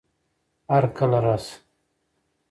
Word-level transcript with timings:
هرکله 0.73 1.19
راشه 1.25 1.55